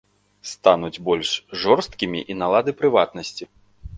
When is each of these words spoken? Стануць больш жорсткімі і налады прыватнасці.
Стануць 0.51 1.01
больш 1.09 1.29
жорсткімі 1.63 2.23
і 2.35 2.37
налады 2.41 2.75
прыватнасці. 2.83 3.43